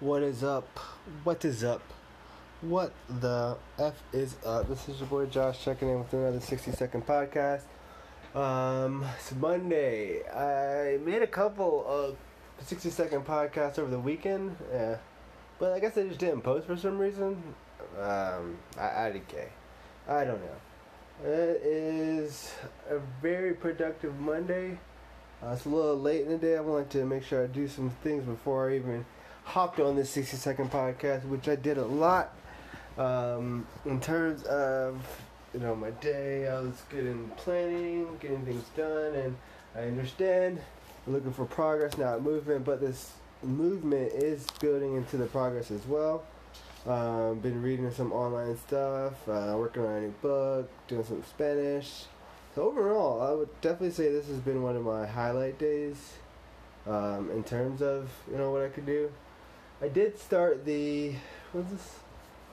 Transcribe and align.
What 0.00 0.24
is 0.24 0.42
up? 0.42 0.66
What 1.22 1.44
is 1.44 1.62
up? 1.62 1.80
What 2.62 2.92
the 3.20 3.56
F 3.78 3.94
is 4.12 4.34
up? 4.44 4.68
This 4.68 4.88
is 4.88 4.98
your 4.98 5.08
boy 5.08 5.26
Josh 5.26 5.64
checking 5.64 5.88
in 5.88 6.00
with 6.00 6.12
another 6.12 6.40
60 6.40 6.72
second 6.72 7.06
podcast. 7.06 7.62
Um, 8.34 9.06
it's 9.16 9.32
Monday. 9.36 10.28
I 10.28 10.98
made 10.98 11.22
a 11.22 11.28
couple 11.28 11.86
of 11.86 12.16
60 12.58 12.90
second 12.90 13.24
podcasts 13.24 13.78
over 13.78 13.88
the 13.88 13.98
weekend, 14.00 14.56
yeah, 14.72 14.96
but 15.60 15.72
I 15.72 15.78
guess 15.78 15.96
I 15.96 16.08
just 16.08 16.18
didn't 16.18 16.40
post 16.40 16.66
for 16.66 16.76
some 16.76 16.98
reason. 16.98 17.40
Um, 17.96 18.58
I, 18.76 19.12
I 20.08 20.24
don't 20.24 20.40
know. 20.40 21.24
It 21.30 21.62
is 21.62 22.52
a 22.90 22.98
very 23.22 23.54
productive 23.54 24.18
Monday. 24.18 24.76
Uh, 25.40 25.50
it's 25.50 25.66
a 25.66 25.68
little 25.68 26.00
late 26.00 26.22
in 26.22 26.30
the 26.30 26.38
day. 26.38 26.56
I 26.56 26.60
wanted 26.62 26.90
to 26.90 27.04
make 27.04 27.22
sure 27.22 27.44
I 27.44 27.46
do 27.46 27.68
some 27.68 27.90
things 28.02 28.24
before 28.24 28.70
I 28.70 28.74
even 28.76 29.06
hopped 29.44 29.78
on 29.78 29.96
this 29.96 30.10
60 30.10 30.36
second 30.36 30.70
podcast, 30.70 31.24
which 31.26 31.48
I 31.48 31.56
did 31.56 31.78
a 31.78 31.84
lot. 31.84 32.34
Um, 32.98 33.66
in 33.86 34.00
terms 34.00 34.42
of 34.44 34.96
you 35.52 35.60
know 35.60 35.74
my 35.74 35.90
day, 35.90 36.48
I 36.48 36.60
was 36.60 36.82
good 36.90 37.06
in 37.06 37.28
planning, 37.36 38.16
getting 38.20 38.44
things 38.44 38.64
done, 38.76 39.14
and 39.14 39.36
I 39.74 39.82
understand 39.82 40.60
looking 41.06 41.32
for 41.32 41.44
progress, 41.44 41.98
not 41.98 42.22
movement. 42.22 42.64
But 42.64 42.80
this 42.80 43.12
movement 43.42 44.12
is 44.12 44.46
building 44.60 44.96
into 44.96 45.16
the 45.16 45.26
progress 45.26 45.70
as 45.70 45.86
well. 45.86 46.24
Um, 46.86 47.38
been 47.38 47.62
reading 47.62 47.90
some 47.92 48.12
online 48.12 48.58
stuff, 48.58 49.26
uh, 49.28 49.54
working 49.56 49.84
on 49.84 49.92
a 49.92 50.00
new 50.02 50.14
book, 50.20 50.68
doing 50.86 51.04
some 51.04 51.22
Spanish. 51.24 52.04
So 52.54 52.62
overall, 52.62 53.22
I 53.22 53.32
would 53.32 53.48
definitely 53.60 53.90
say 53.90 54.12
this 54.12 54.28
has 54.28 54.38
been 54.38 54.62
one 54.62 54.76
of 54.76 54.84
my 54.84 55.06
highlight 55.06 55.58
days 55.58 55.96
um, 56.86 57.30
in 57.30 57.42
terms 57.42 57.82
of 57.82 58.10
you 58.30 58.36
know 58.36 58.50
what 58.50 58.62
I 58.62 58.68
could 58.68 58.86
do. 58.86 59.10
I 59.82 59.88
did 59.88 60.18
start 60.18 60.64
the 60.64 61.14
what's 61.52 61.70
this? 61.70 61.98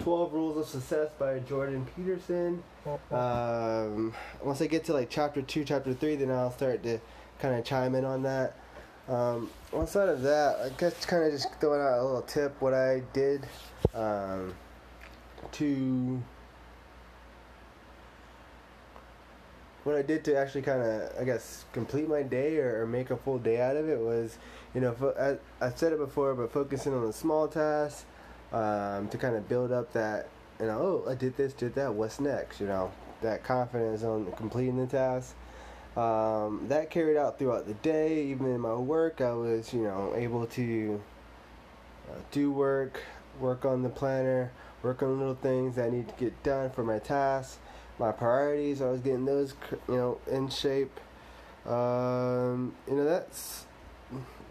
Twelve 0.00 0.32
Rules 0.32 0.56
of 0.56 0.66
Success 0.66 1.10
by 1.18 1.40
Jordan 1.40 1.86
Peterson. 1.94 2.62
Um, 3.10 4.14
once 4.42 4.62
I 4.62 4.66
get 4.66 4.84
to 4.84 4.94
like 4.94 5.10
chapter 5.10 5.42
two, 5.42 5.62
chapter 5.62 5.92
three, 5.92 6.16
then 6.16 6.30
I'll 6.30 6.50
start 6.50 6.82
to 6.84 6.98
kind 7.38 7.54
of 7.54 7.64
chime 7.64 7.94
in 7.94 8.06
on 8.06 8.22
that. 8.22 8.56
Um, 9.08 9.50
outside 9.76 10.08
of 10.08 10.22
that, 10.22 10.58
I 10.60 10.70
guess 10.78 11.04
kind 11.04 11.24
of 11.24 11.32
just 11.32 11.48
throwing 11.60 11.82
out 11.82 11.98
a 11.98 12.02
little 12.02 12.22
tip 12.22 12.54
what 12.62 12.72
I 12.72 13.02
did 13.12 13.46
um, 13.92 14.54
to 15.52 16.22
what 19.84 19.96
I 19.96 20.02
did 20.02 20.24
to 20.24 20.36
actually 20.36 20.62
kind 20.62 20.82
of, 20.82 21.12
I 21.18 21.24
guess, 21.24 21.64
complete 21.72 22.08
my 22.08 22.22
day 22.22 22.58
or, 22.58 22.82
or, 22.82 22.86
make 22.86 23.10
a 23.10 23.16
full 23.16 23.38
day 23.38 23.60
out 23.60 23.76
of 23.76 23.88
it 23.88 23.98
was, 23.98 24.38
you 24.74 24.80
know, 24.80 24.92
fo- 24.92 25.38
I, 25.60 25.64
I 25.66 25.70
said 25.70 25.92
it 25.92 25.98
before, 25.98 26.34
but 26.34 26.52
focusing 26.52 26.92
on 26.92 27.06
the 27.06 27.12
small 27.12 27.48
tasks 27.48 28.04
um, 28.52 29.08
to 29.08 29.18
kind 29.18 29.36
of 29.36 29.48
build 29.48 29.72
up 29.72 29.92
that, 29.94 30.28
you 30.58 30.66
know, 30.66 30.78
oh, 31.06 31.10
I 31.10 31.14
did 31.14 31.36
this, 31.36 31.54
did 31.54 31.74
that, 31.76 31.94
what's 31.94 32.20
next, 32.20 32.60
you 32.60 32.66
know, 32.66 32.92
that 33.22 33.42
confidence 33.42 34.02
on 34.02 34.30
completing 34.32 34.76
the 34.76 34.86
task. 34.86 35.34
Um, 35.96 36.66
that 36.68 36.90
carried 36.90 37.16
out 37.16 37.38
throughout 37.38 37.66
the 37.66 37.74
day, 37.74 38.24
even 38.26 38.46
in 38.46 38.60
my 38.60 38.74
work, 38.74 39.20
I 39.20 39.32
was, 39.32 39.72
you 39.72 39.82
know, 39.82 40.12
able 40.14 40.46
to 40.46 41.00
uh, 42.10 42.14
do 42.30 42.52
work, 42.52 43.00
work 43.40 43.64
on 43.64 43.82
the 43.82 43.88
planner, 43.88 44.52
work 44.82 45.02
on 45.02 45.18
little 45.18 45.34
things 45.34 45.76
that 45.76 45.86
I 45.86 45.90
need 45.90 46.08
to 46.08 46.14
get 46.14 46.42
done 46.42 46.70
for 46.70 46.84
my 46.84 46.98
tasks 46.98 47.58
my 48.00 48.10
priorities. 48.10 48.82
I 48.82 48.90
was 48.90 49.00
getting 49.00 49.26
those, 49.26 49.54
you 49.88 49.94
know, 49.94 50.18
in 50.28 50.48
shape. 50.48 50.98
Um, 51.66 52.74
you 52.88 52.96
know, 52.96 53.04
that's 53.04 53.66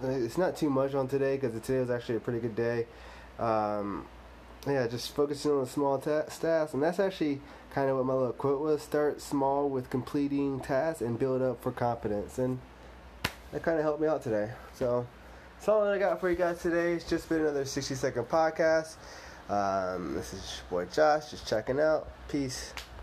it's 0.02 0.38
not 0.38 0.55
too 0.55 0.69
much 0.69 0.94
on 0.94 1.08
today 1.09 1.36
because 1.36 1.59
today 1.61 1.80
was 1.80 1.89
actually 1.89 2.16
a 2.16 2.20
pretty 2.22 2.39
good 2.39 2.55
day. 2.55 2.86
Um, 3.39 4.05
yeah, 4.67 4.88
just 4.88 5.14
focusing 5.16 5.52
on 5.52 5.61
the 5.61 5.67
small 5.67 5.97
ta- 5.97 6.22
tasks, 6.22 6.73
and 6.73 6.83
that's 6.83 7.00
actually 7.00 7.42
kind 7.73 7.89
of 7.89 7.97
what 7.97 8.05
my 8.05 8.14
little 8.14 8.33
quote 8.33 8.61
was: 8.61 8.81
start 8.81 9.20
small 9.20 9.67
with 9.67 9.89
completing 9.89 10.59
tasks 10.59 11.02
and 11.02 11.17
build 11.17 11.42
up 11.42 11.61
for 11.61 11.71
confidence. 11.71 12.38
And 12.38 12.59
that 13.52 13.64
kind 13.64 13.77
of 13.77 13.83
helped 13.83 14.02
me 14.02 14.08
out 14.08 14.23
today. 14.23 14.52
So 14.76 15.08
that's 15.58 15.67
all 15.67 15.83
that 15.83 15.93
I 15.93 15.98
got 15.98 16.21
for 16.21 16.30
you 16.30 16.38
guys 16.38 16.61
today. 16.61 16.93
It's 16.93 17.09
just 17.09 17.27
been 17.27 17.42
another 17.42 17.65
60 17.65 17.95
second 17.95 18.26
podcast. 18.26 18.95
Um, 19.49 20.14
this 20.14 20.33
is 20.33 20.61
your 20.70 20.86
boy 20.86 20.92
Josh, 20.92 21.32
just 21.32 21.48
checking 21.48 21.80
out. 21.80 22.08
Peace. 22.27 22.73